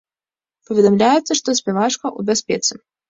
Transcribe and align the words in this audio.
Паведамляецца, 0.69 1.37
што 1.41 1.57
спявачка 1.59 2.03
ў 2.19 2.21
бяспецы. 2.31 2.73